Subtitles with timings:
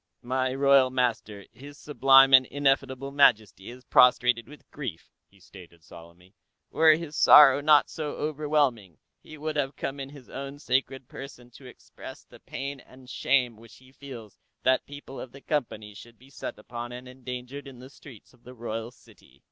[0.23, 6.33] "My royal master, His Sublime and Ineffable Majesty, is prostrated with grief," he stated solemnly.
[6.71, 11.51] "Were his sorrow not so overwhelming, he would have come in His Own Sacred Person
[11.51, 16.17] to express the pain and shame which he feels that people of the Company should
[16.17, 19.39] be set upon and endangered in the streets of the royal city."